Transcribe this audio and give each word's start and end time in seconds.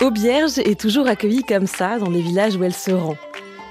Aubierge 0.00 0.58
est 0.58 0.80
toujours 0.80 1.06
accueillie 1.06 1.44
comme 1.44 1.68
ça 1.68 2.00
dans 2.00 2.10
les 2.10 2.20
villages 2.20 2.56
où 2.56 2.64
elle 2.64 2.74
se 2.74 2.90
rend. 2.90 3.14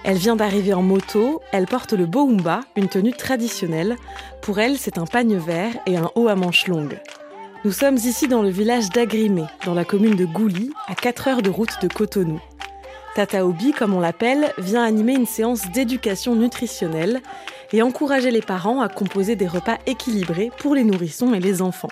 Elle 0.05 0.15
vient 0.15 0.37
d'arriver 0.37 0.73
en 0.73 0.81
moto, 0.81 1.41
elle 1.51 1.65
porte 1.65 1.91
le 1.91 2.05
boumba, 2.05 2.61
une 2.77 2.87
tenue 2.87 3.11
traditionnelle. 3.11 3.97
Pour 4.41 4.59
elle, 4.59 4.77
c'est 4.77 4.97
un 4.97 5.05
pagne 5.05 5.35
vert 5.35 5.73
et 5.85 5.97
un 5.97 6.09
haut 6.15 6.29
à 6.29 6.35
manches 6.35 6.67
longues. 6.67 7.01
Nous 7.65 7.73
sommes 7.73 7.97
ici 7.97 8.29
dans 8.29 8.43
le 8.43 8.49
village 8.49 8.89
d'Agrimé, 8.91 9.43
dans 9.65 9.73
la 9.73 9.83
commune 9.83 10.15
de 10.15 10.23
Gouli, 10.23 10.71
à 10.87 10.95
4 10.95 11.27
heures 11.27 11.41
de 11.41 11.49
route 11.49 11.81
de 11.81 11.89
Cotonou. 11.89 12.39
Tata 13.15 13.45
Obi, 13.45 13.71
comme 13.71 13.93
on 13.93 13.99
l'appelle, 13.99 14.53
vient 14.57 14.83
animer 14.83 15.13
une 15.13 15.25
séance 15.25 15.69
d'éducation 15.71 16.35
nutritionnelle 16.35 17.21
et 17.73 17.81
encourager 17.81 18.31
les 18.31 18.41
parents 18.41 18.81
à 18.81 18.89
composer 18.89 19.35
des 19.35 19.47
repas 19.47 19.77
équilibrés 19.85 20.51
pour 20.57 20.75
les 20.75 20.83
nourrissons 20.83 21.33
et 21.33 21.39
les 21.39 21.61
enfants. 21.61 21.89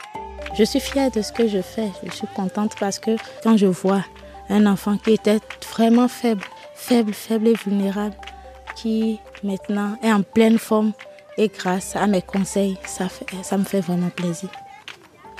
Je 0.58 0.64
suis 0.64 0.80
fière 0.80 1.12
de 1.12 1.22
ce 1.22 1.32
que 1.32 1.48
je 1.48 1.62
fais. 1.62 1.90
Je 2.04 2.12
suis 2.12 2.28
contente 2.36 2.76
parce 2.80 3.00
que 3.00 3.12
quand 3.44 3.58
je 3.58 3.66
vois 3.66 4.04
un 4.50 4.66
enfant 4.66 4.98
qui 4.98 5.14
était 5.14 5.40
vraiment 5.72 6.08
faible, 6.08 6.44
faible, 6.76 7.14
faible 7.14 7.48
et 7.50 7.54
vulnérable, 7.54 8.16
qui 8.76 9.20
maintenant 9.44 9.98
est 10.04 10.12
en 10.12 10.22
pleine 10.22 10.58
forme 10.58 10.94
et 11.38 11.50
grâce 11.50 11.96
à 11.96 12.08
mes 12.08 12.22
conseils, 12.22 12.78
ça, 12.86 13.58
me 13.58 13.64
fait 13.64 13.82
vraiment 13.82 14.10
plaisir. 14.10 14.50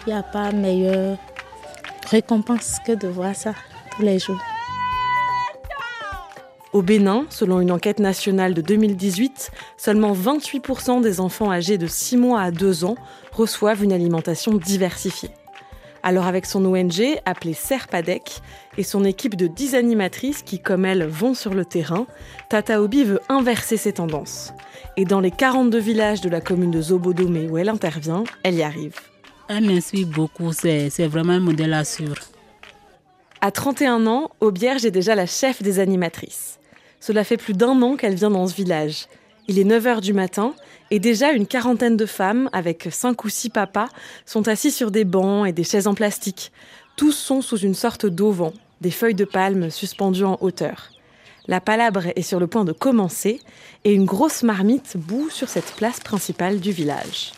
Il 0.06 0.14
n'y 0.14 0.20
a 0.20 0.24
pas 0.24 0.52
meilleure 0.52 1.18
récompense 2.10 2.78
que 2.86 2.94
de 2.94 3.08
voir 3.08 3.36
ça 3.36 3.54
tous 3.96 4.04
les 4.04 4.20
jours. 4.20 4.40
Au 6.78 6.84
Bénin, 6.84 7.26
selon 7.32 7.60
une 7.60 7.72
enquête 7.72 7.98
nationale 7.98 8.54
de 8.54 8.62
2018, 8.62 9.50
seulement 9.78 10.14
28% 10.14 11.02
des 11.02 11.20
enfants 11.20 11.52
âgés 11.52 11.80
de 11.80 11.88
6 11.88 12.18
mois 12.18 12.40
à 12.40 12.52
2 12.52 12.86
ans 12.86 12.98
reçoivent 13.32 13.84
une 13.84 13.92
alimentation 13.92 14.54
diversifiée. 14.54 15.32
Alors 16.04 16.28
avec 16.28 16.46
son 16.46 16.64
ONG, 16.66 17.20
appelée 17.26 17.56
Serpadec, 17.56 18.42
et 18.78 18.84
son 18.84 19.06
équipe 19.06 19.36
de 19.36 19.48
10 19.48 19.74
animatrices 19.74 20.44
qui, 20.44 20.60
comme 20.60 20.86
elle, 20.86 21.08
vont 21.08 21.34
sur 21.34 21.56
le 21.56 21.66
terrain, 21.66 22.06
Tata 22.48 22.80
Obi 22.80 23.06
veut 23.06 23.22
inverser 23.28 23.78
ces 23.78 23.94
tendances. 23.94 24.54
Et 24.98 25.06
dans 25.06 25.20
les 25.20 25.32
42 25.32 25.80
villages 25.80 26.22
de 26.22 26.30
la 26.30 26.42
commune 26.42 26.70
de 26.70 26.84
Zobodome 26.84 27.50
où 27.50 27.58
elle 27.58 27.70
intervient, 27.70 28.24
elle 28.44 28.54
y 28.54 28.62
arrive. 28.62 29.00
Elle 29.50 29.66
m'inspire 29.66 30.06
beaucoup, 30.06 30.54
c'est 30.54 31.08
vraiment 31.08 31.34
un 31.34 31.40
modèle 31.40 31.74
à 31.74 31.84
suivre. 31.84 32.20
À 33.42 33.50
31 33.50 34.06
ans, 34.06 34.30
Aubierge 34.42 34.86
est 34.86 34.92
déjà 34.92 35.16
la 35.16 35.26
chef 35.26 35.64
des 35.64 35.80
animatrices. 35.80 36.60
Cela 37.00 37.24
fait 37.24 37.38
plus 37.38 37.54
d'un 37.54 37.82
an 37.82 37.96
qu'elle 37.96 38.16
vient 38.16 38.32
dans 38.32 38.48
ce 38.48 38.56
village. 38.56 39.08
Il 39.48 39.60
est 39.60 39.64
9h 39.64 40.02
du 40.02 40.14
matin 40.14 40.54
et 40.92 41.00
déjà 41.00 41.32
une 41.32 41.48
quarantaine 41.48 41.98
de 41.98 42.06
femmes, 42.06 42.50
avec 42.54 42.88
cinq 42.92 43.24
ou 43.24 43.30
six 43.30 43.50
papas, 43.50 43.90
sont 44.26 44.48
assis 44.48 44.72
sur 44.72 44.92
des 44.92 45.06
bancs 45.06 45.48
et 45.48 45.54
des 45.54 45.64
chaises 45.64 45.88
en 45.88 45.94
plastique. 45.94 46.52
Tous 46.96 47.12
sont 47.12 47.42
sous 47.42 47.58
une 47.58 47.76
sorte 47.76 48.06
d'auvent, 48.06 48.52
des 48.82 48.92
feuilles 48.92 49.16
de 49.16 49.26
palme 49.26 49.70
suspendues 49.70 50.26
en 50.26 50.38
hauteur. 50.42 50.90
La 51.48 51.62
palabre 51.62 52.08
est 52.16 52.24
sur 52.24 52.40
le 52.40 52.48
point 52.48 52.66
de 52.66 52.74
commencer 52.74 53.40
et 53.86 53.94
une 53.94 54.06
grosse 54.06 54.44
marmite 54.44 54.98
bout 54.98 55.30
sur 55.30 55.48
cette 55.48 55.74
place 55.76 56.02
principale 56.02 56.60
du 56.60 56.72
village. 56.72 57.32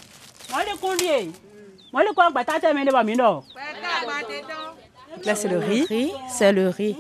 Là, 5.26 5.36
c'est 5.36 5.48
le 5.48 5.60
riz. 5.60 6.12
C'est 6.28 6.52
le 6.52 6.70
riz. 6.70 6.96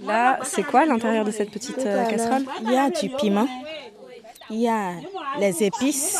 Là, 0.00 0.38
c'est 0.44 0.62
quoi 0.62 0.84
l'intérieur 0.84 1.24
de 1.24 1.30
cette 1.30 1.50
petite 1.50 1.78
euh, 1.78 2.04
casserole? 2.06 2.44
Il 2.62 2.70
y 2.70 2.76
a 2.76 2.88
du 2.90 3.08
piment, 3.10 3.48
il 4.50 4.60
y 4.60 4.68
a 4.68 4.92
les 5.38 5.64
épices, 5.64 6.18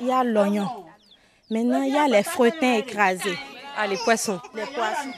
il 0.00 0.06
y 0.08 0.10
a 0.10 0.24
l'oignon. 0.24 0.66
Maintenant, 1.50 1.82
il 1.82 1.92
y 1.92 1.98
a 1.98 2.08
les 2.08 2.22
frottins 2.22 2.74
écrasés. 2.74 3.38
Ah, 3.76 3.86
les 3.86 3.98
poissons. 3.98 4.40
Les 4.54 4.64
poissons. 4.66 5.12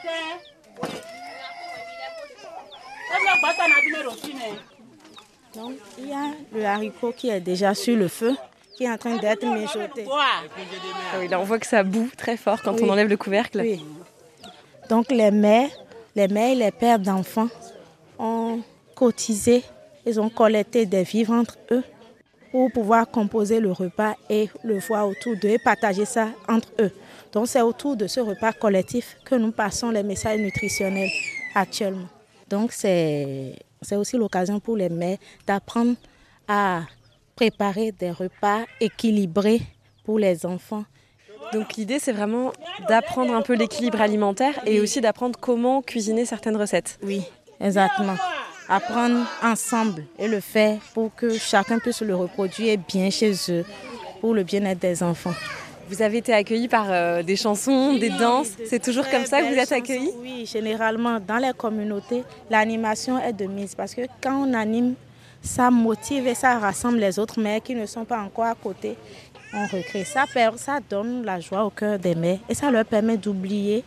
Donc, 5.55 5.75
il 5.99 6.09
y 6.09 6.13
a 6.13 6.33
le 6.53 6.65
haricot 6.65 7.13
qui 7.13 7.31
est 7.31 7.41
déjà 7.41 7.75
sur 7.75 7.97
le 7.97 8.09
feu, 8.09 8.37
qui 8.77 8.85
est 8.85 8.91
en 8.91 8.97
train 8.97 9.17
d'être 9.17 9.45
mijoté. 9.47 10.07
Ah 10.11 11.19
oui, 11.19 11.29
là, 11.29 11.41
on 11.41 11.45
voit 11.45 11.59
que 11.59 11.67
ça 11.67 11.83
boue 11.83 12.09
très 12.17 12.37
fort 12.37 12.61
quand 12.63 12.81
on 12.81 12.89
enlève 12.89 13.09
le 13.09 13.17
couvercle. 13.17 13.61
Oui. 13.61 13.85
Donc, 14.89 15.11
les 15.11 15.31
mères, 15.31 15.71
les 16.15 16.29
mères 16.29 16.53
et 16.53 16.55
les 16.55 16.71
pères 16.71 16.99
d'enfants 16.99 17.49
ont 18.19 18.61
cotisé, 18.95 19.63
ils 20.07 20.21
ont 20.21 20.29
collecté 20.29 20.87
des 20.87 21.03
vivres 21.03 21.33
entre 21.33 21.57
eux 21.71 21.83
pour 22.51 22.71
pouvoir 22.71 23.11
composer 23.11 23.59
le 23.61 23.73
repas 23.73 24.15
et 24.31 24.49
le 24.63 24.79
voir 24.79 25.09
autour 25.09 25.35
d'eux 25.37 25.51
et 25.51 25.59
partager 25.59 26.05
ça 26.05 26.29
entre 26.49 26.69
eux. 26.81 26.93
Donc, 27.33 27.49
c'est 27.49 27.63
autour 27.63 27.97
de 27.97 28.07
ce 28.07 28.21
repas 28.21 28.53
collectif 28.53 29.17
que 29.25 29.35
nous 29.35 29.51
passons 29.51 29.91
les 29.91 30.03
messages 30.03 30.39
nutritionnels 30.39 31.11
actuellement. 31.55 32.09
Donc, 32.49 32.73
c'est 32.73 33.55
c'est 33.85 33.97
aussi 33.97 34.17
l'occasion 34.17 34.59
pour 34.61 34.77
les 34.77 34.89
mères 34.89 35.19
d'apprendre 35.47 35.95
à 36.49 36.83
préparer 37.37 37.93
des 37.93 38.11
repas 38.11 38.61
équilibrés 38.81 39.63
pour 40.05 40.19
les 40.19 40.47
enfants. 40.47 40.85
Donc 41.53 41.75
l'idée, 41.75 41.99
c'est 41.99 42.13
vraiment 42.13 42.53
d'apprendre 42.89 43.35
un 43.35 43.43
peu 43.43 43.55
l'équilibre 43.55 44.01
alimentaire 44.01 44.55
et 44.67 44.81
aussi 44.81 45.01
d'apprendre 45.01 45.39
comment 45.39 45.83
cuisiner 45.83 46.25
certaines 46.25 46.57
recettes. 46.57 46.99
Oui, 47.03 47.23
exactement. 47.61 48.17
Apprendre 48.69 49.27
ensemble 49.43 50.05
et 50.19 50.27
le 50.27 50.41
faire 50.41 50.79
pour 50.95 51.15
que 51.15 51.37
chacun 51.37 51.79
puisse 51.79 52.01
le 52.01 52.17
reproduire 52.17 52.79
bien 52.89 53.11
chez 53.11 53.33
eux, 53.51 53.65
pour 54.21 54.35
le 54.35 54.43
bien-être 54.43 54.79
des 54.79 55.03
enfants. 55.03 55.35
Vous 55.89 56.01
avez 56.01 56.19
été 56.19 56.33
accueillis 56.33 56.69
par 56.69 56.87
euh, 56.89 57.23
des 57.23 57.37
chansons, 57.37 57.93
des 57.95 58.09
danses. 58.09 58.49
C'est 58.65 58.83
toujours 58.83 59.09
comme 59.11 59.27
ça 59.27 59.43
que 59.43 59.53
vous 59.53 59.59
êtes 59.59 59.71
accueillis? 59.71 60.13
Oui, 60.23 60.47
généralement, 60.47 61.21
dans 61.21 61.37
les 61.37 61.53
communautés, 61.53 62.25
l'animation 62.49 63.23
est 63.23 63.35
de 63.35 63.45
mise 63.45 63.75
parce 63.75 63.95
que 63.95 64.01
quand 64.23 64.49
on 64.49 64.55
anime, 64.55 64.95
ça 65.45 65.71
motive 65.71 66.27
et 66.27 66.35
ça 66.35 66.59
rassemble 66.59 66.99
les 66.99 67.19
autres 67.19 67.41
mères 67.41 67.63
qui 67.63 67.75
ne 67.75 67.87
sont 67.87 68.05
pas 68.05 68.21
encore 68.21 68.47
à 68.47 68.55
côté. 68.55 68.97
On 69.53 69.67
recrée 69.67 70.05
ça, 70.05 70.25
ça 70.57 70.81
donne 70.89 71.23
la 71.25 71.39
joie 71.39 71.65
au 71.65 71.71
cœur 71.71 71.99
des 71.99 72.15
mères 72.15 72.39
et 72.49 72.55
ça 72.55 72.71
leur 72.71 72.85
permet 72.85 73.17
d'oublier 73.17 73.85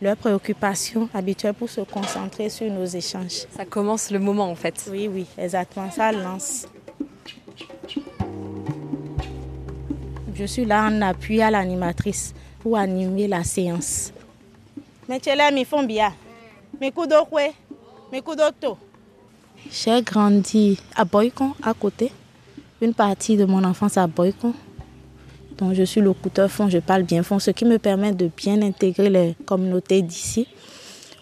leurs 0.00 0.16
préoccupations 0.16 1.08
habituelles 1.14 1.54
pour 1.54 1.70
se 1.70 1.80
concentrer 1.80 2.48
sur 2.50 2.70
nos 2.70 2.84
échanges. 2.84 3.46
Ça 3.56 3.64
commence 3.64 4.10
le 4.10 4.18
moment 4.18 4.48
en 4.50 4.54
fait. 4.54 4.88
Oui, 4.90 5.08
oui, 5.08 5.26
exactement, 5.38 5.90
ça 5.90 6.12
lance. 6.12 6.66
Je 10.34 10.44
suis 10.44 10.64
là 10.64 10.84
en 10.84 11.00
appui 11.02 11.40
à 11.40 11.50
l'animatrice 11.50 12.34
pour 12.60 12.76
animer 12.76 13.28
la 13.28 13.44
séance. 13.44 14.12
J'ai 19.74 20.02
grandi 20.02 20.78
à 20.94 21.06
Boycon, 21.06 21.54
à 21.62 21.72
côté. 21.72 22.12
Une 22.82 22.92
partie 22.92 23.38
de 23.38 23.46
mon 23.46 23.64
enfance 23.64 23.96
à 23.96 24.06
Boycon. 24.06 24.52
Donc 25.56 25.72
je 25.72 25.82
suis 25.82 26.02
locuteur 26.02 26.50
fond, 26.50 26.68
je 26.68 26.76
parle 26.76 27.04
bien 27.04 27.22
fond, 27.22 27.38
ce 27.38 27.52
qui 27.52 27.64
me 27.64 27.78
permet 27.78 28.12
de 28.12 28.28
bien 28.36 28.60
intégrer 28.60 29.08
les 29.08 29.34
communautés 29.46 30.02
d'ici. 30.02 30.46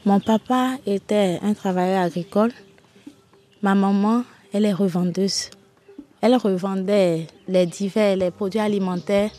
Mon 0.05 0.19
papa 0.19 0.79
était 0.85 1.39
un 1.43 1.55
travailleur 1.55 2.03
agricole. 2.03 2.51
Ma 3.63 3.77
maman, 3.77 4.25
elle 4.53 4.65
est 4.65 4.73
revendeuse. 4.73 5.51
Elle 6.21 6.35
revendait 6.35 7.29
les 7.47 7.67
divers, 7.67 8.17
les 8.17 8.33
produits 8.33 8.59
alimentaires. 8.59 9.31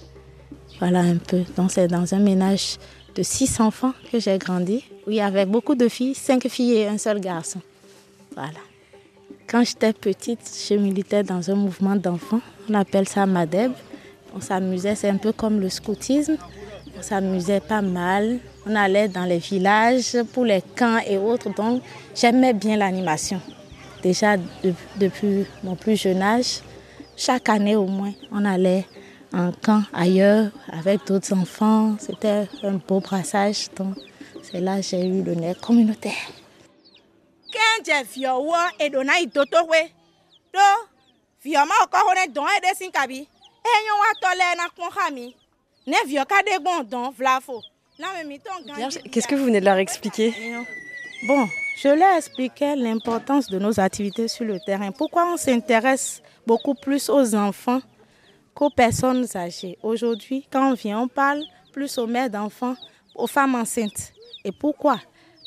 Voilà 0.80 1.02
un 1.02 1.18
peu. 1.18 1.44
Donc 1.58 1.72
c'est 1.72 1.90
dans 1.90 2.14
un 2.14 2.20
ménage 2.20 2.78
de 3.14 3.24
six 3.24 3.60
enfants 3.60 3.94
que 4.10 4.22
j'ai 4.22 4.38
grandi. 4.38 4.86
Oui, 5.06 5.20
avec 5.20 5.50
beaucoup 5.50 5.76
de 5.76 5.90
filles, 5.90 6.16
cinq 6.16 6.48
filles 6.48 6.76
et 6.76 6.88
un 6.88 6.98
seul 6.98 7.20
garçon. 7.20 7.60
Voilà. 8.34 8.71
Quand 9.52 9.66
j'étais 9.66 9.92
petite, 9.92 10.40
je 10.70 10.76
militais 10.76 11.24
dans 11.24 11.52
un 11.52 11.56
mouvement 11.56 11.98
d'enfants. 11.98 12.40
On 12.70 12.74
appelle 12.74 13.06
ça 13.06 13.26
Madeb. 13.26 13.74
On 14.34 14.40
s'amusait, 14.40 14.96
c'est 14.96 15.10
un 15.10 15.18
peu 15.18 15.34
comme 15.34 15.60
le 15.60 15.68
scoutisme. 15.68 16.38
On 16.98 17.02
s'amusait 17.02 17.60
pas 17.60 17.82
mal. 17.82 18.40
On 18.66 18.74
allait 18.74 19.10
dans 19.10 19.26
les 19.26 19.40
villages 19.40 20.16
pour 20.32 20.46
les 20.46 20.62
camps 20.78 21.00
et 21.06 21.18
autres. 21.18 21.54
Donc 21.54 21.82
j'aimais 22.16 22.54
bien 22.54 22.78
l'animation. 22.78 23.42
Déjà 24.02 24.38
depuis 24.98 25.46
mon 25.66 25.76
plus 25.76 25.98
jeune 25.98 26.22
âge, 26.22 26.62
chaque 27.18 27.50
année 27.50 27.76
au 27.76 27.88
moins, 27.88 28.14
on 28.32 28.46
allait 28.46 28.86
en 29.34 29.52
camp 29.52 29.84
ailleurs 29.92 30.50
avec 30.72 31.06
d'autres 31.06 31.34
enfants. 31.34 31.98
C'était 32.00 32.48
un 32.64 32.80
beau 32.88 33.02
brassage. 33.02 33.68
Donc, 33.76 33.96
c'est 34.44 34.62
là 34.62 34.78
que 34.78 34.84
j'ai 34.84 35.06
eu 35.06 35.22
le 35.22 35.36
nez 35.36 35.56
communautaire. 35.62 36.41
E 38.80 38.86
e 38.86 39.04
na 39.04 39.14
Qu'est-ce 49.12 49.28
que 49.28 49.36
vous 49.36 49.46
venez 49.46 49.60
de 49.60 49.66
leur 49.66 49.78
expliquer 49.78 50.34
Bon, 51.28 51.48
je 51.78 51.90
leur 51.90 52.16
expliquais 52.18 52.76
l'importance 52.76 53.48
de 53.48 53.60
nos 53.60 53.80
activités 53.80 54.28
sur 54.28 54.46
le 54.46 54.60
terrain. 54.60 54.92
Pourquoi 54.92 55.32
on 55.32 55.38
s'intéresse 55.38 56.22
beaucoup 56.48 56.74
plus 56.74 57.10
aux 57.10 57.36
enfants 57.36 57.82
qu'aux 58.54 58.70
personnes 58.70 59.26
âgées. 59.36 59.78
Aujourd'hui, 59.84 60.48
quand 60.52 60.72
on 60.72 60.74
vient, 60.74 61.00
on 61.00 61.08
parle 61.08 61.44
plus 61.72 61.98
aux 61.98 62.08
mères 62.08 62.30
d'enfants, 62.30 62.76
aux 63.16 63.28
femmes 63.28 63.56
enceintes. 63.56 64.14
Et 64.44 64.52
pourquoi 64.52 65.00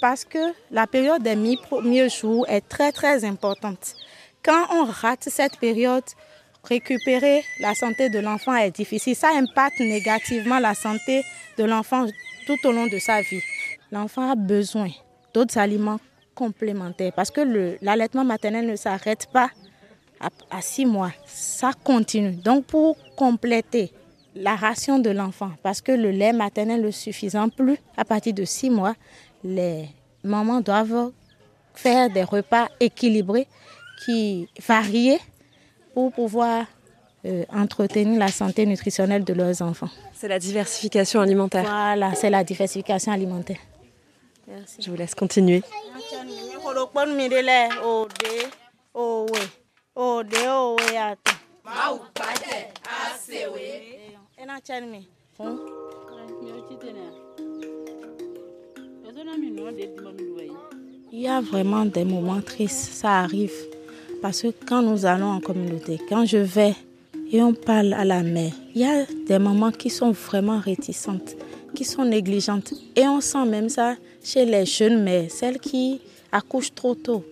Parce 0.05 0.27
que 0.27 0.53
la 0.71 0.87
période 0.87 1.23
des 1.23 1.57
premiers 1.57 2.11
jours 2.11 2.45
est 2.51 2.61
très 2.61 2.93
très 2.93 3.25
importante. 3.25 3.95
Quand 4.43 4.67
on 4.71 4.85
rate 4.85 5.31
cette 5.31 5.57
période, 5.59 6.05
récupérer 6.63 7.43
la 7.59 7.75
santé 7.75 8.11
de 8.11 8.19
l'enfant 8.19 8.55
est 8.55 8.71
difficile. 8.71 9.17
Ça 9.17 9.31
impacte 9.35 9.81
négativement 9.81 10.59
la 10.59 10.75
santé 10.75 11.23
de 11.57 11.65
l'enfant 11.65 12.05
tout 12.47 12.59
au 12.67 12.73
long 12.73 12.87
de 12.87 12.99
sa 12.99 13.23
vie. 13.23 13.41
L'enfant 13.91 14.31
a 14.31 14.35
besoin 14.35 14.91
d'autres 15.33 15.57
aliments 15.57 16.01
complémentaires 16.35 17.15
parce 17.17 17.31
que 17.31 17.79
l'allaitement 17.81 18.27
maternel 18.27 18.67
ne 18.67 18.77
s'arrête 18.77 19.27
pas 19.33 19.49
à, 20.51 20.61
six 20.61 20.85
mois. 20.85 21.13
Ça 21.25 21.71
continue. 21.83 22.33
Donc 22.33 22.67
pour 22.67 22.99
compléter 23.17 23.91
la 24.35 24.55
ration 24.55 24.99
de 24.99 25.09
l'enfant, 25.09 25.53
parce 25.63 25.81
que 25.81 25.93
le 25.93 26.11
lait 26.11 26.35
maternel 26.35 26.83
ne 26.83 26.91
suffisant 26.91 27.49
plus 27.49 27.79
à 27.97 28.05
partir 28.05 28.35
de 28.35 28.45
six 28.45 28.69
mois, 28.69 28.97
les 29.45 29.89
mamans 30.25 30.61
doivent 30.61 31.13
faire 31.75 32.11
des 32.11 32.25
repas 32.25 32.69
équilibrés 32.81 33.47
qui 34.05 34.49
varient 34.67 35.19
pour 35.93 36.13
pouvoir 36.13 36.67
euh, 37.27 37.45
entretenir 37.53 38.19
la 38.19 38.29
santé 38.29 38.67
nutritionnelle 38.67 39.25
de 39.25 39.33
leurs 39.33 39.63
enfants. 39.63 39.89
C'est 40.13 40.29
la 40.29 40.39
diversification 40.39 41.21
alimentaire. 41.21 41.65
Voilà, 41.65 42.15
c'est 42.15 42.31
la 42.31 42.43
diversification 42.43 43.13
alimentaire. 43.13 43.59
Merci. 44.49 44.83
Je 44.83 44.91
vous 44.91 44.97
laisse 44.97 45.15
continuer. 45.15 45.63
Il 61.13 61.21
y 61.21 61.29
a 61.29 61.41
vraiment 61.41 61.85
des 61.85 62.05
moments 62.05 62.41
tristes, 62.41 62.93
ça 62.93 63.21
arrive. 63.21 63.53
Parce 64.21 64.43
que 64.43 64.49
quand 64.67 64.83
nous 64.83 65.07
allons 65.07 65.31
en 65.31 65.41
communauté, 65.41 66.01
quand 66.09 66.25
je 66.25 66.39
vais 66.39 66.75
et 67.31 67.41
on 67.43 67.53
parle 67.53 67.93
à 67.93 68.05
la 68.05 68.23
mère, 68.23 68.53
il 68.75 68.81
y 68.81 68.85
a 68.85 69.05
des 69.27 69.39
mamans 69.39 69.71
qui 69.71 69.91
sont 69.91 70.11
vraiment 70.11 70.59
réticentes, 70.59 71.37
qui 71.75 71.85
sont 71.85 72.05
négligentes. 72.05 72.75
Et 72.97 73.07
on 73.07 73.21
sent 73.21 73.45
même 73.47 73.69
ça 73.69 73.95
chez 74.23 74.45
les 74.45 74.67
jeunes 74.67 75.03
mères, 75.05 75.31
celles 75.31 75.61
qui 75.61 76.01
accouchent 76.33 76.75
trop 76.75 76.95
tôt. 76.95 77.25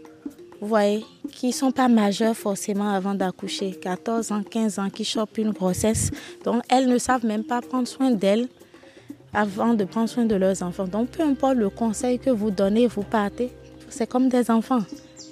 Vous 0.61 0.69
voyez, 0.69 1.05
qui 1.33 1.49
ne 1.49 1.53
sont 1.53 1.73
pas 1.73 1.89
majeurs 1.89 2.37
forcément 2.37 2.91
avant 2.91 3.15
d'accoucher, 3.15 3.73
14 3.73 4.31
ans, 4.31 4.43
15 4.49 4.79
ans, 4.79 4.91
qui 4.91 5.05
chopent 5.05 5.39
une 5.39 5.51
grossesse. 5.51 6.13
Donc, 6.45 6.63
elles 6.69 6.89
ne 6.89 6.99
savent 6.99 7.27
même 7.27 7.43
pas 7.43 7.61
prendre 7.61 7.89
soin 7.89 8.13
d'elles 8.13 8.47
avant 9.33 9.75
de 9.75 9.85
prendre 9.85 10.09
soin 10.09 10.25
de 10.25 10.35
leurs 10.35 10.63
enfants. 10.63 10.87
Donc, 10.87 11.11
peu 11.11 11.23
importe 11.23 11.57
le 11.57 11.71
conseil 11.71 12.19
que 12.19 12.31
vous 12.31 12.51
donnez, 12.51 12.87
vous 12.87 13.03
partez, 13.03 13.51
c'est 13.89 14.09
comme 14.09 14.29
des 14.29 14.51
enfants. 14.51 14.83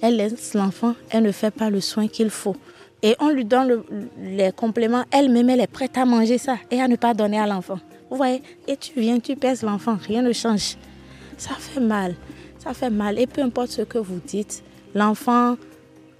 Elle 0.03 0.17
laisse 0.17 0.55
l'enfant, 0.55 0.95
elle 1.11 1.25
ne 1.25 1.33
fait 1.33 1.51
pas 1.51 1.71
le 1.71 1.81
soin 1.81 2.09
qu'il 2.09 2.31
faut. 2.31 2.57
Et 3.03 3.17
on 3.19 3.31
lui 3.31 3.45
donne 3.45 3.83
les 4.21 4.53
compléments, 4.53 5.05
elle-même, 5.11 5.51
elle 5.51 5.61
est 5.61 5.67
prête 5.67 5.97
à 5.97 6.05
manger 6.05 6.39
ça 6.39 6.57
et 6.71 6.81
à 6.81 6.89
ne 6.89 6.97
pas 6.97 7.15
donner 7.15 7.39
à 7.39 7.47
l'enfant. 7.47 7.79
Vous 8.11 8.17
voyez, 8.17 8.43
et 8.67 8.77
tu 8.77 8.99
viens, 9.01 9.21
tu 9.21 9.37
pèses 9.37 9.63
l'enfant, 9.63 9.97
rien 10.07 10.23
ne 10.23 10.33
change. 10.33 10.77
Ça 11.39 11.55
fait 11.55 11.81
mal, 11.81 12.15
ça 12.59 12.75
fait 12.75 12.91
mal. 12.91 13.19
Et 13.19 13.27
peu 13.27 13.41
importe 13.43 13.71
ce 13.71 13.83
que 13.83 13.99
vous 13.99 14.21
dites, 14.27 14.63
l'enfant 14.95 15.57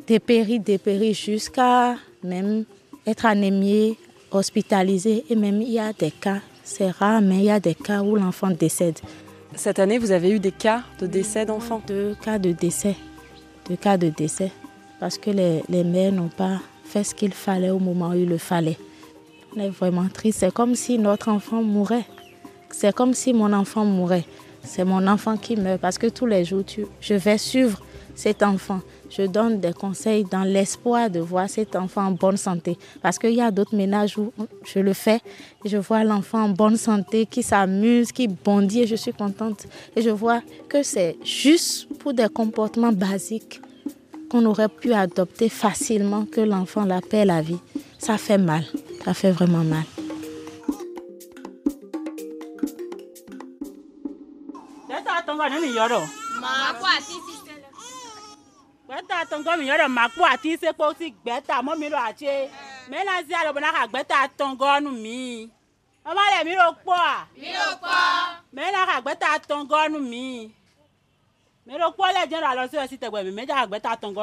dépérit, 0.07 0.61
dépérit 0.61 1.15
jusqu'à 1.15 1.97
même 2.23 2.65
être 3.07 3.27
anémié, 3.27 3.99
hospitalisé. 4.31 5.25
Et 5.29 5.37
même 5.37 5.61
il 5.61 5.73
y 5.73 5.79
a 5.79 5.93
des 5.93 6.11
cas, 6.11 6.41
c'est 6.71 6.91
rare, 6.91 7.21
mais 7.21 7.39
il 7.39 7.45
y 7.45 7.51
a 7.51 7.59
des 7.59 7.75
cas 7.75 8.01
où 8.03 8.15
l'enfant 8.15 8.49
décède. 8.49 8.99
Cette 9.57 9.81
année, 9.81 9.99
vous 9.99 10.13
avez 10.13 10.31
eu 10.31 10.39
des 10.39 10.53
cas 10.53 10.83
de 11.01 11.07
décès 11.07 11.45
d'enfants? 11.45 11.83
Deux 11.87 12.15
cas 12.23 12.39
de 12.39 12.53
décès. 12.53 12.95
Deux 13.69 13.77
cas 13.77 13.99
de 13.99 14.09
décès. 14.09 14.53
Parce 15.01 15.19
que 15.19 15.31
les, 15.31 15.63
les 15.69 15.83
mères 15.83 16.13
n'ont 16.13 16.29
pas 16.29 16.61
fait 16.85 17.03
ce 17.03 17.15
qu'il 17.15 17.33
fallait 17.33 17.71
au 17.71 17.81
moment 17.81 18.11
où 18.11 18.15
il 18.15 18.29
le 18.29 18.39
fallait. 18.39 18.79
On 19.57 19.61
est 19.61 19.69
vraiment 19.69 20.07
triste. 20.09 20.39
C'est 20.41 20.53
comme 20.53 20.77
si 20.77 20.99
notre 20.99 21.29
enfant 21.29 21.61
mourait. 21.63 22.07
C'est 22.71 22.95
comme 22.95 23.15
si 23.15 23.33
mon 23.33 23.53
enfant 23.53 23.85
mourait. 23.85 24.25
C'est 24.63 24.85
mon 24.85 25.07
enfant 25.09 25.37
qui 25.37 25.57
meurt 25.57 25.81
parce 25.81 25.99
que 25.99 26.07
tous 26.07 26.27
les 26.27 26.45
jours, 26.45 26.63
je 27.01 27.15
vais 27.15 27.39
suivre 27.39 27.81
cet 28.21 28.43
enfant 28.43 28.81
je 29.11 29.23
donne 29.23 29.61
des 29.61 29.73
conseils 29.73 30.25
dans 30.25 30.45
l'espoir 30.45 31.11
de 31.11 31.21
voir 31.21 31.49
cet 31.51 31.75
enfant 31.75 32.07
en 32.07 32.11
bonne 32.13 32.37
santé. 32.37 32.79
Parce 33.03 33.19
qu'il 33.19 33.35
y 33.35 33.41
a 33.41 33.51
d'autres 33.51 33.75
ménages 33.75 34.17
où 34.17 34.33
je 34.65 34.79
le 34.79 34.93
fais 34.93 35.21
et 35.65 35.69
je 35.69 35.77
vois 35.77 36.05
l'enfant 36.05 36.45
en 36.45 36.49
bonne 36.51 36.77
santé, 36.77 37.27
qui 37.27 37.43
s'amuse, 37.43 38.13
qui 38.13 38.29
bondit 38.29 38.83
et 38.83 38.87
je 38.87 38.95
suis 38.95 39.13
contente. 39.13 39.67
Et 39.97 40.03
je 40.03 40.11
vois 40.11 40.43
que 40.69 40.83
c'est 40.83 41.17
juste 41.25 41.89
pour 41.99 42.15
des 42.15 42.29
comportements 42.29 42.93
basiques 42.93 43.61
qu'on 44.31 44.45
aurait 44.45 44.69
pu 44.69 44.93
adopter 44.93 45.49
facilement 45.49 46.25
que 46.25 46.41
l'enfant 46.41 46.85
la 46.85 47.01
paix 47.01 47.25
la 47.25 47.43
vie. 47.43 47.59
Ça 47.99 48.17
fait 48.17 48.39
mal, 48.39 48.65
ça 49.05 49.13
fait 49.13 49.33
vraiment 49.33 49.65
mal. 49.65 49.85
Mi 58.91 58.97
mi 58.97 59.07
mi 59.07 59.63
mi 59.63 59.69
mi 59.71 60.51
mi 60.51 60.51
mi 60.51 60.75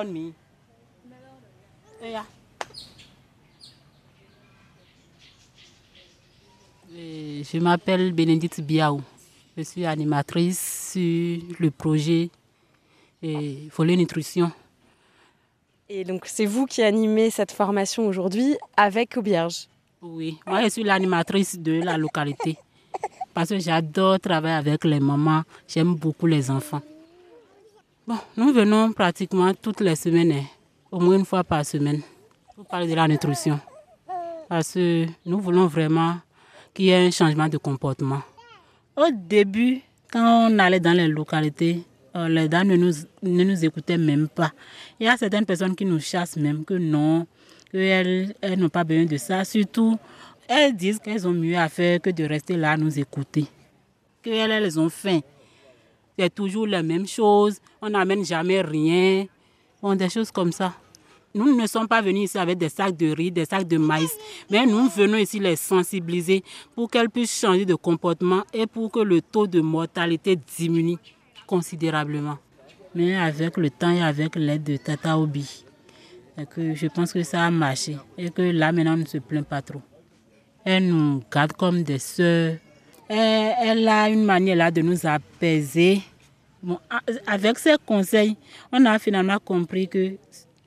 mi 0.03 0.11
mi 0.11 0.33
eya. 2.01 2.25
Je 6.89 7.59
m'appelle 7.59 8.11
Bénédicte 8.11 8.61
Biaou. 8.61 9.01
Je 9.55 9.63
suis 9.63 9.85
animatrice 9.85 10.91
sur 10.91 11.41
le 11.59 11.71
projet 11.71 12.29
et 13.21 13.67
volet 13.75 13.95
nutrition. 13.95 14.51
Et 15.89 16.03
donc 16.03 16.25
c'est 16.25 16.45
vous 16.45 16.65
qui 16.65 16.83
animez 16.83 17.29
cette 17.29 17.51
formation 17.51 18.07
aujourd'hui 18.07 18.57
avec 18.75 19.15
Aubierge 19.15 19.67
Oui, 20.01 20.37
moi 20.45 20.61
je 20.63 20.69
suis 20.69 20.83
l'animatrice 20.83 21.57
de 21.57 21.81
la 21.81 21.97
localité 21.97 22.57
parce 23.37 23.49
que 23.49 23.59
j'adore 23.59 24.19
travailler 24.19 24.55
avec 24.55 24.83
les 24.83 24.99
mamans, 24.99 25.43
j'aime 25.67 25.93
beaucoup 25.93 26.25
les 26.25 26.49
enfants. 26.49 26.81
Bon, 28.07 28.17
nous 28.35 28.51
venons 28.51 28.91
pratiquement 28.93 29.53
toutes 29.53 29.81
les 29.81 29.95
semaines, 29.95 30.31
hein, 30.31 30.43
au 30.91 30.99
moins 30.99 31.19
une 31.19 31.25
fois 31.25 31.43
par 31.43 31.63
semaine, 31.63 32.01
pour 32.55 32.65
parler 32.65 32.87
de 32.87 32.95
la 32.95 33.07
nutrition. 33.07 33.59
Parce 34.49 34.73
que 34.73 35.05
nous 35.23 35.39
voulons 35.39 35.67
vraiment 35.67 36.15
qu'il 36.73 36.85
y 36.85 36.89
ait 36.89 37.05
un 37.05 37.11
changement 37.11 37.47
de 37.47 37.57
comportement. 37.57 38.23
Au 38.95 39.11
début, 39.13 39.81
quand 40.11 40.49
on 40.49 40.57
allait 40.57 40.79
dans 40.79 40.93
les 40.97 41.07
localités, 41.07 41.83
euh, 42.17 42.27
les 42.27 42.49
dames 42.49 42.69
ne 42.69 42.75
nous, 42.75 42.93
ne 43.21 43.43
nous 43.43 43.63
écoutaient 43.63 43.97
même 43.97 44.27
pas. 44.27 44.51
Il 44.99 45.05
y 45.05 45.09
a 45.09 45.15
certaines 45.17 45.45
personnes 45.45 45.75
qui 45.75 45.85
nous 45.85 45.99
chassent 45.99 46.37
même 46.37 46.65
que 46.65 46.73
non, 46.73 47.27
qu'elles 47.71 48.33
elles, 48.41 48.59
n'ont 48.59 48.69
pas 48.69 48.83
besoin 48.83 49.05
de 49.05 49.17
ça. 49.17 49.45
Surtout, 49.45 49.99
elles 50.47 50.75
disent 50.75 50.97
qu'elles 50.99 51.27
ont 51.27 51.33
mieux 51.33 51.57
à 51.57 51.69
faire 51.69 52.01
que 52.01 52.09
de 52.09 52.23
rester 52.23 52.57
là 52.57 52.71
à 52.71 52.77
nous 52.77 52.97
écouter. 52.97 53.45
Qu'elles 54.23 54.49
elles 54.49 54.79
ont 54.79 54.89
faim. 54.89 55.19
C'est 56.17 56.33
toujours 56.33 56.65
la 56.65 56.81
même 56.81 57.07
chose. 57.07 57.59
On 57.83 57.89
n'amène 57.91 58.25
jamais 58.25 58.61
rien. 58.61 59.27
Bon, 59.79 59.93
des 59.93 60.09
choses 60.09 60.31
comme 60.31 60.51
ça. 60.51 60.73
Nous 61.35 61.55
ne 61.55 61.67
sommes 61.67 61.87
pas 61.87 62.01
venus 62.01 62.31
ici 62.31 62.39
avec 62.39 62.57
des 62.57 62.69
sacs 62.69 62.97
de 62.97 63.11
riz, 63.11 63.29
des 63.29 63.45
sacs 63.45 63.67
de 63.67 63.77
maïs, 63.77 64.09
mais 64.49 64.65
nous 64.65 64.89
venons 64.89 65.17
ici 65.17 65.39
les 65.39 65.55
sensibiliser 65.55 66.43
pour 66.73 66.89
qu'elles 66.89 67.11
puissent 67.11 67.39
changer 67.39 67.65
de 67.65 67.75
comportement 67.75 68.41
et 68.53 68.65
pour 68.65 68.91
que 68.91 69.01
le 69.01 69.21
taux 69.21 69.45
de 69.45 69.61
mortalité 69.61 70.35
diminue 70.57 70.97
considérablement. 71.47 72.37
Mais 72.93 73.15
avec 73.15 73.57
le 73.57 73.69
temps 73.69 73.91
et 73.91 74.03
avec 74.03 74.35
l'aide 74.35 74.63
de 74.63 74.77
Tata 74.77 75.17
Obi, 75.17 75.63
que 76.45 76.75
je 76.75 76.87
pense 76.87 77.13
que 77.13 77.23
ça 77.23 77.45
a 77.45 77.51
marché 77.51 77.97
et 78.17 78.29
que 78.29 78.41
là 78.41 78.71
maintenant 78.71 78.93
on 78.93 78.97
ne 78.97 79.05
se 79.05 79.17
plaint 79.17 79.45
pas 79.45 79.61
trop. 79.61 79.81
Elle 80.63 80.87
nous 80.87 81.21
garde 81.31 81.53
comme 81.53 81.81
des 81.83 81.99
sœurs. 81.99 82.57
Elle, 83.09 83.87
a 83.87 84.09
une 84.09 84.25
manière 84.25 84.57
là 84.57 84.69
de 84.69 84.81
nous 84.81 85.05
apaiser. 85.05 86.01
Avec 87.25 87.57
ses 87.57 87.75
conseils, 87.85 88.35
on 88.71 88.85
a 88.85 88.99
finalement 88.99 89.37
compris 89.43 89.87
que 89.87 90.17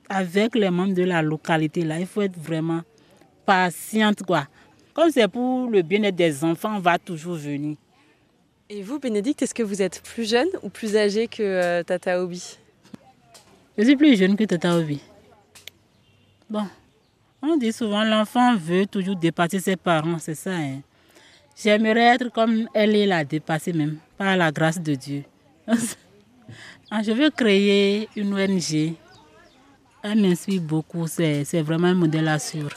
avec 0.09 0.55
les 0.55 0.69
membres 0.69 0.93
de 0.95 1.03
la 1.03 1.21
localité 1.21 1.83
là, 1.83 1.99
il 1.99 2.07
faut 2.07 2.21
être 2.21 2.37
vraiment 2.37 2.81
patiente 3.45 4.23
quoi. 4.23 4.47
Comme 4.93 5.11
c'est 5.11 5.27
pour 5.27 5.69
le 5.69 5.81
bien-être 5.83 6.15
des 6.15 6.43
enfants, 6.43 6.75
on 6.75 6.79
va 6.79 6.97
toujours 6.97 7.35
venir. 7.35 7.77
Et 8.73 8.83
vous, 8.83 8.99
Bénédicte, 8.99 9.41
est-ce 9.41 9.53
que 9.53 9.63
vous 9.63 9.81
êtes 9.81 10.01
plus 10.01 10.29
jeune 10.29 10.47
ou 10.63 10.69
plus 10.69 10.95
âgé 10.95 11.27
que 11.27 11.43
euh, 11.43 11.83
Tata 11.83 12.23
Obi 12.23 12.57
Je 13.77 13.83
suis 13.83 13.97
plus 13.97 14.15
jeune 14.15 14.37
que 14.37 14.45
Tata 14.45 14.77
Obi. 14.77 15.01
Bon, 16.49 16.65
on 17.41 17.57
dit 17.57 17.73
souvent 17.73 18.05
l'enfant 18.05 18.55
veut 18.55 18.85
toujours 18.85 19.17
dépasser 19.17 19.59
ses 19.59 19.75
parents, 19.75 20.19
c'est 20.19 20.35
ça. 20.35 20.53
Hein? 20.53 20.79
J'aimerais 21.53 22.15
être 22.15 22.31
comme 22.31 22.69
elle 22.73 22.95
est 22.95 23.05
la 23.05 23.25
dépassée 23.25 23.73
même, 23.73 23.97
par 24.17 24.37
la 24.37 24.53
grâce 24.53 24.79
de 24.79 24.95
Dieu. 24.95 25.23
Ah, 26.93 27.01
je 27.01 27.13
veux 27.13 27.29
créer 27.29 28.09
une 28.17 28.33
ONG. 28.33 28.95
Elle 30.03 30.21
m'inspire 30.21 30.61
beaucoup, 30.61 31.07
c'est 31.07 31.61
vraiment 31.61 31.87
un 31.87 31.93
modèle 31.93 32.27
à 32.27 32.37
suivre. 32.37 32.71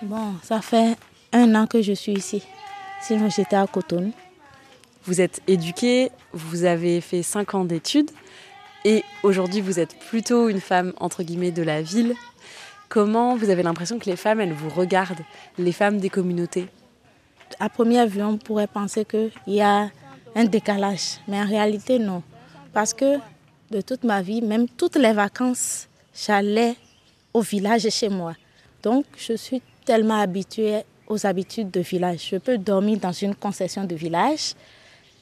Bon, 0.00 0.34
ça 0.42 0.62
fait 0.62 0.96
un 1.32 1.54
an 1.54 1.66
que 1.66 1.82
je 1.82 1.92
suis 1.92 2.12
ici. 2.12 2.42
Sinon, 3.00 3.28
j'étais 3.30 3.56
à 3.56 3.66
Cotonou. 3.66 4.12
Vous 5.04 5.20
êtes 5.20 5.40
éduquée, 5.48 6.10
vous 6.32 6.64
avez 6.64 7.00
fait 7.00 7.22
cinq 7.22 7.54
ans 7.54 7.64
d'études 7.64 8.10
et 8.84 9.02
aujourd'hui 9.24 9.60
vous 9.60 9.80
êtes 9.80 9.98
plutôt 9.98 10.48
une 10.48 10.60
femme 10.60 10.92
entre 11.00 11.24
guillemets 11.24 11.50
de 11.50 11.62
la 11.62 11.82
ville. 11.82 12.14
Comment 12.88 13.34
vous 13.34 13.50
avez 13.50 13.64
l'impression 13.64 13.98
que 13.98 14.08
les 14.08 14.16
femmes, 14.16 14.40
elles 14.40 14.52
vous 14.52 14.68
regardent, 14.68 15.24
les 15.58 15.72
femmes 15.72 15.98
des 15.98 16.10
communautés? 16.10 16.68
À 17.58 17.68
première 17.68 18.06
vue, 18.06 18.22
on 18.22 18.38
pourrait 18.38 18.68
penser 18.68 19.04
qu'il 19.04 19.32
y 19.48 19.60
a 19.60 19.90
un 20.36 20.44
décalage, 20.44 21.18
mais 21.26 21.40
en 21.40 21.46
réalité, 21.46 21.98
non. 21.98 22.22
Parce 22.72 22.94
que 22.94 23.18
de 23.70 23.80
toute 23.80 24.04
ma 24.04 24.22
vie, 24.22 24.40
même 24.40 24.68
toutes 24.68 24.96
les 24.96 25.12
vacances, 25.12 25.88
j'allais 26.14 26.76
au 27.34 27.40
village 27.40 27.88
chez 27.88 28.08
moi. 28.08 28.34
Donc, 28.82 29.04
je 29.16 29.32
suis 29.34 29.62
tellement 29.84 30.20
habituée 30.20 30.82
aux 31.06 31.26
habitudes 31.26 31.70
de 31.70 31.80
village. 31.80 32.28
Je 32.30 32.36
peux 32.36 32.58
dormir 32.58 32.98
dans 32.98 33.12
une 33.12 33.34
concession 33.34 33.84
de 33.84 33.94
village. 33.94 34.54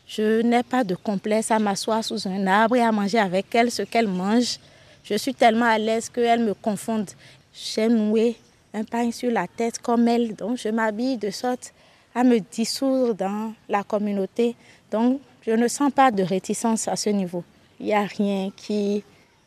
Je 0.06 0.42
n'ai 0.42 0.62
pas 0.62 0.82
de 0.84 0.94
complexe 0.94 1.50
à 1.50 1.58
m'asseoir 1.58 2.04
sous 2.04 2.26
un 2.26 2.46
arbre 2.46 2.76
et 2.76 2.82
à 2.82 2.90
manger 2.90 3.18
avec 3.18 3.54
elle 3.54 3.70
ce 3.70 3.82
qu'elle 3.82 4.08
mange. 4.08 4.58
Je 5.04 5.14
suis 5.14 5.34
tellement 5.34 5.66
à 5.66 5.78
l'aise 5.78 6.08
qu'elle 6.08 6.40
me 6.40 6.54
confonde. 6.54 7.10
J'ai 7.52 7.88
noué 7.88 8.36
un 8.74 8.84
pain 8.84 9.10
sur 9.10 9.30
la 9.30 9.46
tête 9.46 9.78
comme 9.78 10.06
elle, 10.08 10.34
donc 10.34 10.58
je 10.58 10.68
m'habille 10.68 11.16
de 11.16 11.30
sorte 11.30 11.72
à 12.14 12.24
me 12.24 12.38
dissoudre 12.38 13.14
dans 13.14 13.52
la 13.68 13.82
communauté. 13.82 14.56
Donc, 14.90 15.20
je 15.42 15.52
ne 15.52 15.68
sens 15.68 15.92
pas 15.92 16.10
de 16.10 16.22
réticence 16.22 16.88
à 16.88 16.96
ce 16.96 17.10
niveau. 17.10 17.44
Il 17.78 17.86
n'y 17.86 17.94
a 17.94 18.02
rien 18.02 18.50
qui, 18.56 19.02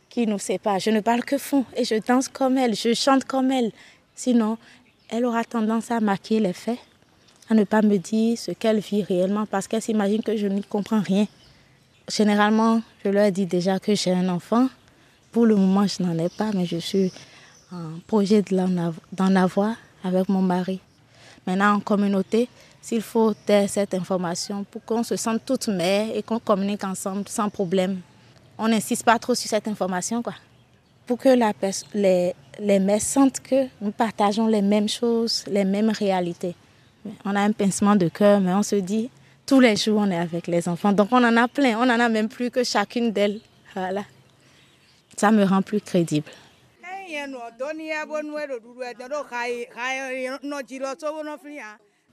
qui 0.10 0.25
nous 0.25 0.40
sépare. 0.40 0.80
Je 0.80 0.90
ne 0.90 1.02
parle 1.02 1.24
que 1.24 1.38
fond 1.38 1.66
et 1.75 1.84
je 1.84 1.96
danse 1.96 2.28
comme 2.28 2.58
elle, 2.58 2.75
je 2.75 2.94
chante 2.94 3.25
comme 3.25 3.52
elle. 3.52 3.72
Sinon, 4.16 4.58
elle 5.15 5.25
aura 5.25 5.43
tendance 5.43 5.91
à 5.91 6.00
maquiller 6.00 6.39
les 6.39 6.53
faits, 6.53 6.79
à 7.48 7.53
ne 7.53 7.65
pas 7.65 7.84
me 7.84 7.98
dire 7.98 8.36
ce 8.36 8.50
qu'elle 8.51 8.79
vit 8.79 9.03
réellement 9.03 9.46
parce 9.46 9.67
qu'elle 9.67 9.82
s'imagine 9.82 10.24
que 10.24 10.36
je 10.36 10.48
n'y 10.48 10.63
comprends 10.63 11.01
rien. 11.01 11.27
Généralement, 12.12 12.82
je 13.05 13.10
leur 13.10 13.32
dis 13.32 13.46
déjà 13.46 13.79
que 13.79 13.93
j'ai 13.93 14.12
un 14.12 14.27
enfant. 14.29 14.70
Pour 15.32 15.46
le 15.46 15.55
moment, 15.55 15.86
je 15.86 16.01
n'en 16.01 16.17
ai 16.17 16.29
pas, 16.29 16.50
mais 16.55 16.65
je 16.65 16.77
suis 16.77 17.12
en 17.72 18.00
projet 18.08 18.41
d'en 18.41 19.36
avoir 19.36 19.75
avec 20.03 20.29
mon 20.29 20.41
mari. 20.41 20.79
Maintenant, 21.46 21.74
en 21.75 21.79
communauté, 21.79 22.50
s'il 22.82 23.03
faut 23.03 23.36
cette 23.46 23.93
information 23.93 24.63
pour 24.63 24.84
qu'on 24.84 25.03
se 25.03 25.15
sente 25.15 25.46
toutes 25.46 25.67
mères 25.67 26.08
et 26.15 26.24
qu'on 26.24 26.39
communique 26.39 26.84
ensemble 26.84 27.27
sans 27.27 27.50
problème. 27.50 28.00
On 28.58 28.67
n'insiste 28.67 29.05
pas 29.05 29.20
trop 29.20 29.36
sur 29.36 29.50
cette 29.50 29.67
information. 29.67 30.24
Pour 31.05 31.17
que 31.17 31.29
les, 31.93 32.33
les 32.60 32.79
mères 32.79 33.01
sentent 33.01 33.39
que 33.41 33.67
nous 33.81 33.91
partageons 33.91 34.48
les 34.48 34.62
mêmes 34.62 34.88
choses, 34.88 35.43
les 35.48 35.65
mêmes 35.65 35.89
réalités. 35.89 36.55
On 37.25 37.36
a 37.36 37.41
un 37.41 37.51
pincement 37.51 37.95
de 37.95 38.07
cœur, 38.07 38.39
mais 38.39 38.53
on 38.53 38.63
se 38.63 38.77
dit, 38.77 39.10
tous 39.45 39.60
les 39.60 39.75
jours, 39.75 40.00
on 40.00 40.10
est 40.10 40.17
avec 40.17 40.48
les 40.48 40.67
enfants. 40.69 40.93
Donc, 40.93 41.10
on 41.12 41.24
en 41.24 41.36
a 41.36 41.48
plein. 41.48 41.77
On 41.77 41.89
en 41.89 42.00
a 42.00 42.10
même 42.10 42.29
plus 42.29 42.50
que 42.50 42.63
chacune 42.63 43.12
d'elles. 43.12 43.41
Voilà. 43.75 44.03
Ça 45.17 45.31
me 45.31 45.43
rend 45.43 45.62
plus 45.62 45.81
crédible. 45.81 46.31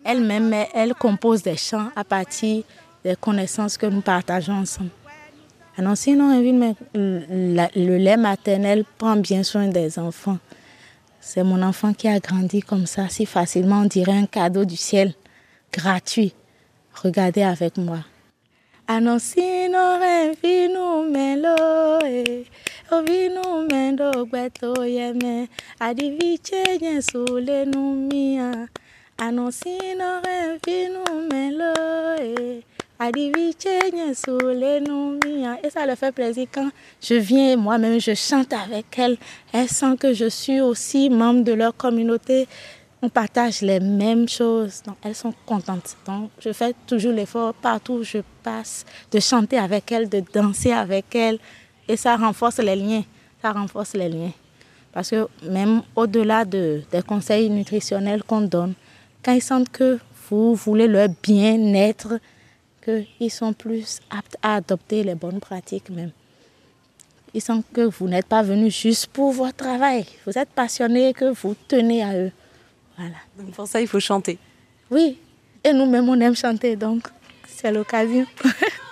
Elle-même, 0.04 0.54
elle 0.75 0.94
compose 0.94 1.42
des 1.42 1.56
chants 1.56 1.90
à 1.94 2.04
partir 2.04 2.64
des 3.04 3.16
connaissances 3.16 3.76
que 3.78 3.87
nous 3.87 4.02
partageons 4.02 4.54
ensemble. 4.54 4.90
Alors, 5.80 5.96
sinon, 5.96 6.38
le 6.94 7.96
lait 7.96 8.18
maternel 8.18 8.84
prend 8.99 9.16
bien 9.16 9.42
soin 9.42 9.66
des 9.68 9.99
enfants. 9.99 10.37
C'est 11.22 11.42
mon 11.42 11.62
enfant 11.62 11.94
qui 11.94 12.06
a 12.06 12.18
grandi 12.18 12.60
comme 12.60 12.84
ça, 12.84 13.08
si 13.08 13.25
facilement, 13.25 13.80
on 13.80 13.84
dirait 13.87 14.12
un 14.12 14.26
cadeau 14.26 14.66
du 14.66 14.76
ciel, 14.76 15.14
gratuit. 15.72 16.34
Regardez 17.02 17.44
avec 17.44 17.78
moi. 17.78 18.00
Anosino 18.87 19.99
vinu 20.42 21.08
melo 21.10 22.00
e 22.04 22.44
ovinu 22.90 23.66
mendo 23.70 24.26
gbeto 24.26 24.84
yeme 24.84 25.49
adiviche 25.78 26.78
nye 26.82 27.00
sule 27.00 27.64
numia 27.66 28.68
Anosino 29.16 30.20
vinu 30.66 31.04
melo 31.30 31.72
e 32.18 32.64
et 35.62 35.71
ça 35.71 35.87
le 35.87 35.95
fait 35.95 36.12
plaisir 36.12 36.47
quand 36.52 36.69
je 37.02 37.14
viens 37.14 37.57
moi-même 37.57 37.99
je 38.00 38.14
chante 38.14 38.52
avec 38.52 38.87
elle 38.99 39.16
elle 39.52 39.69
sent 39.69 39.97
que 39.99 40.12
je 40.12 40.28
suis 40.28 40.61
aussi 40.61 41.09
membre 41.09 41.42
de 41.45 41.52
leur 41.52 41.75
communauté 41.76 42.47
on 43.02 43.09
partage 43.09 43.62
les 43.62 43.80
mêmes 43.80 44.28
choses. 44.28 44.83
Donc, 44.87 44.97
elles 45.02 45.14
sont 45.14 45.33
contentes. 45.47 45.97
Donc, 46.07 46.30
je 46.38 46.52
fais 46.52 46.75
toujours 46.87 47.12
l'effort 47.12 47.54
partout 47.54 47.95
où 47.95 48.02
je 48.02 48.19
passe 48.42 48.85
de 49.11 49.19
chanter 49.21 49.59
avec 49.59 49.90
elles, 49.90 50.09
de 50.09 50.23
danser 50.33 50.73
avec 50.73 51.14
elles. 51.14 51.38
Et 51.88 51.97
ça 51.97 52.16
renforce 52.16 52.59
les 52.59 52.76
liens. 52.76 53.02
Ça 53.40 53.52
renforce 53.52 53.95
les 53.95 54.09
liens. 54.09 54.33
Parce 54.92 55.11
que 55.11 55.28
même 55.49 55.83
au-delà 55.97 56.45
de, 56.45 56.83
des 56.90 57.02
conseils 57.02 57.49
nutritionnels 57.49 58.23
qu'on 58.23 58.42
donne, 58.42 58.75
quand 59.25 59.33
ils 59.33 59.42
sentent 59.42 59.71
que 59.71 59.99
vous 60.28 60.54
voulez 60.54 60.87
leur 60.87 61.09
bien-être, 61.23 62.19
qu'ils 62.82 63.30
sont 63.30 63.52
plus 63.52 64.00
aptes 64.10 64.37
à 64.42 64.56
adopter 64.56 65.02
les 65.02 65.14
bonnes 65.14 65.40
pratiques 65.40 65.90
même. 65.90 66.12
Ils 67.32 67.40
sentent 67.40 67.66
que 67.72 67.82
vous 67.82 68.08
n'êtes 68.08 68.26
pas 68.26 68.42
venu 68.42 68.70
juste 68.70 69.06
pour 69.08 69.32
votre 69.32 69.56
travail. 69.56 70.04
Vous 70.26 70.37
êtes 70.37 70.49
passionné, 70.50 71.12
que 71.12 71.26
vous 71.26 71.54
tenez 71.68 72.02
à 72.02 72.16
eux. 72.16 72.32
Donc 73.38 73.52
pour 73.52 73.66
ça, 73.66 73.80
il 73.80 73.87
faut 73.87 74.00
chanter. 74.00 74.38
Oui, 74.90 75.18
et 75.62 75.72
nous-mêmes, 75.72 76.08
on 76.08 76.20
aime 76.20 76.37
chanter, 76.37 76.76
donc 76.76 77.08
c'est 77.46 77.70
l'occasion. 77.70 78.26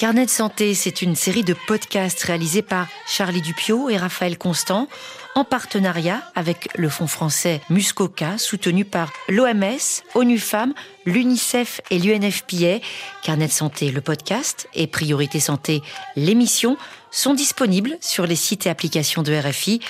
Carnet 0.00 0.24
de 0.24 0.30
santé, 0.30 0.74
c'est 0.74 1.02
une 1.02 1.14
série 1.14 1.44
de 1.44 1.52
podcasts 1.52 2.22
réalisés 2.22 2.62
par 2.62 2.86
Charlie 3.06 3.42
Dupio 3.42 3.90
et 3.90 3.98
Raphaël 3.98 4.38
Constant 4.38 4.88
en 5.34 5.44
partenariat 5.44 6.22
avec 6.34 6.70
le 6.74 6.88
Fonds 6.88 7.06
français 7.06 7.60
Muscoca, 7.68 8.38
soutenu 8.38 8.86
par 8.86 9.12
l'OMS, 9.28 9.76
ONU 10.14 10.38
Femmes, 10.38 10.72
l'UNICEF 11.04 11.82
et 11.90 11.98
l'UNFPA. 11.98 12.80
Carnet 13.22 13.48
de 13.48 13.52
santé, 13.52 13.90
le 13.90 14.00
podcast, 14.00 14.70
et 14.72 14.86
Priorité 14.86 15.38
Santé, 15.38 15.82
l'émission, 16.16 16.78
sont 17.10 17.34
disponibles 17.34 17.98
sur 18.00 18.26
les 18.26 18.36
sites 18.36 18.64
et 18.64 18.70
applications 18.70 19.22
de 19.22 19.34
RFI. 19.34 19.80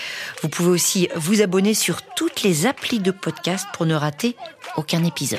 Vous 0.43 0.49
pouvez 0.49 0.71
aussi 0.71 1.09
vous 1.15 1.41
abonner 1.41 1.73
sur 1.73 2.03
toutes 2.17 2.43
les 2.43 2.67
applis 2.67 2.99
de 2.99 3.13
podcast 3.13 3.69
pour 3.75 3.87
ne 3.87 3.95
rater 3.95 4.35
aucun 4.77 5.05
épisode. 5.05 5.39